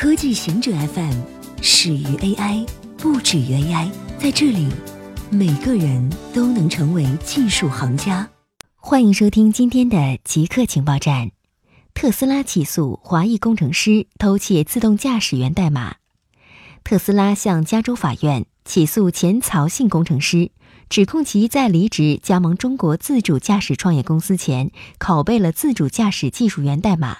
[0.00, 1.12] 科技行者 FM
[1.60, 2.66] 始于 AI，
[2.96, 3.90] 不止于 AI。
[4.18, 4.66] 在这里，
[5.28, 8.26] 每个人都能成为技术行家。
[8.76, 11.32] 欢迎收听今天的极客情报站。
[11.92, 15.96] 特斯拉起诉华裔工程师偷窃自动驾驶源代码。
[16.82, 20.50] 特斯拉向加州法院起诉前曹姓工程师，
[20.88, 27.18] 指控其在离职加盟中国自主驾驶创业公司前，拷贝了自主驾驶技术源代码。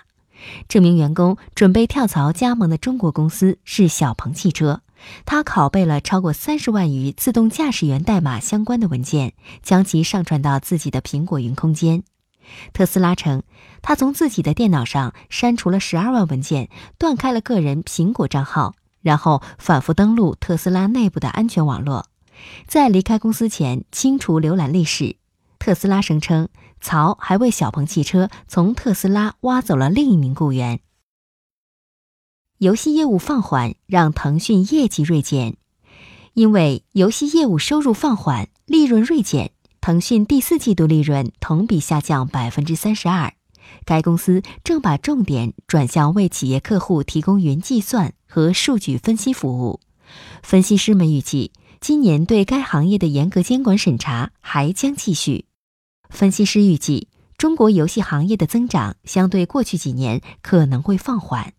[0.69, 4.83] 这名员工准备跳槽加盟的中国公司是小鹏汽车，
[5.25, 12.03] 他拷贝了超过三十万余自动驾驶员代码相关的文件，将其上传到自己的苹果云空间。
[12.73, 13.43] 特斯拉称，
[13.81, 16.69] 他从自己的电脑上删除了十二万文件，
[16.99, 22.07] 断开了个人苹果账号，然后反复登录特斯拉内部的安全网络，
[22.67, 25.20] 在离开公司前清除浏览历史。
[25.61, 26.49] 特斯拉声称。
[26.83, 30.81] 曹还为小鹏汽车从特斯拉挖走了另一名雇员。
[32.57, 35.59] 游戏业务放缓让腾讯业绩锐减，
[36.33, 43.35] 因为游戏业务收入放缓，利润锐减，腾讯第四季度利润同比下降百分之三十二。
[43.85, 49.81] 该公司正把重点转向为企业客户提供云计算和数据分析服务。
[50.43, 55.50] 分析师们预计，今年对该行业的严格监管审查还将继续。
[56.11, 57.09] 分析师预计，
[57.39, 61.55] 中国游戏行业的增长相对过去几年可能会放缓。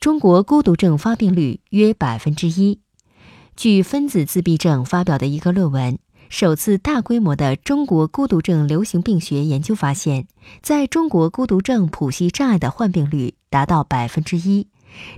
[0.00, 2.80] 中国孤独症发病率约百分之一。
[3.56, 10.26] 据分子自闭症发表的一个论文，首次大规模的中国孤独症流行病学研究发现，
[10.62, 14.68] 在中国孤独症谱系障碍的患病率达到百分之一，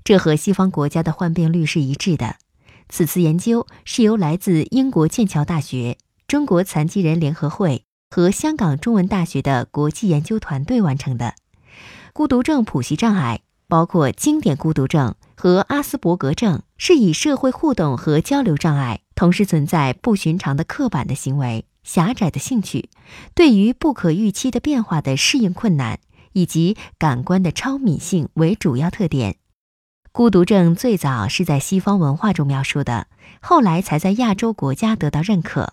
[0.05, 2.37] 这和西方国家的患病率是一致的。
[2.89, 7.85] 此次研究是由来自英国剑桥大学、中国残疾人联合会。
[8.11, 11.35] 和香港中文大学的国际研究团队完成的
[12.13, 22.89] 孤独症谱系障碍，包括经典孤独症和阿斯伯格症，是以社会互动和交流障碍，同时存在不寻常的刻板的行为、狭窄的兴趣，
[23.35, 25.99] 对于不可预期的变化的适应困难，
[26.33, 29.37] 以及感官的超敏性为主要特点。
[30.13, 33.09] 孤独症最早是在西方文化中描述的，
[33.43, 35.73] 后来才在亚洲国家得到认可。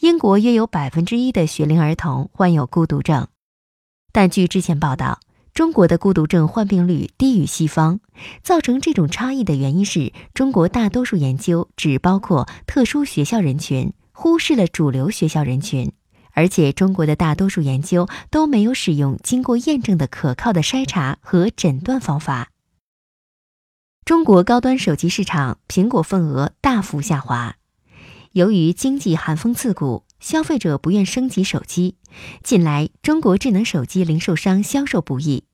[0.00, 3.28] 英国约有百分之一的学龄儿童患有孤独症，
[4.12, 5.20] 但据之前报道，
[5.54, 8.00] 中国的孤独症患病率低于西方。
[8.42, 15.92] 造成这种差异的原因是中国大多数研究只包括特殊学校人群，忽视了主流学校人群，
[16.32, 22.50] 而且中国的大多数研究都没有使用经过验证的可靠的筛查和诊断方法。
[24.04, 27.56] 中国高端手机市场，苹果份额大幅下滑。
[28.36, 31.96] 由于经济寒风刺骨，消费者不愿升级手机。
[32.42, 35.44] 近来，中国智能手机零售商销售不易，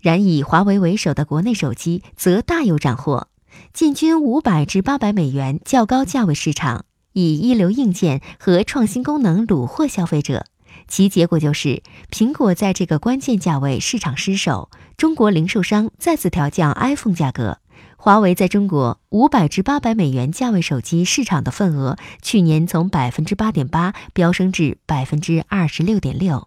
[0.00, 3.26] 然以华为为首的国内手机则大有斩获，
[3.72, 10.46] 进军五百至八百美元较高价位市场，以一流硬件和创新功能虏获消费者。
[10.86, 17.58] 其结果就是，苹果在这个关键价位市场失守，中国零售商再次调降 iPhone 价格。
[18.00, 26.46] 华为在中国五百至八百美元价位手机市场的份额，去年从百分之八点八飙升至百分之二十六点六。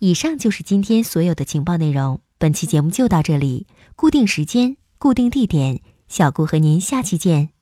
[0.00, 3.66] 以上就是今天所有的情报内容，本期节目就到这里。
[3.96, 7.55] 固定时间，固定地点，小顾和您下期见。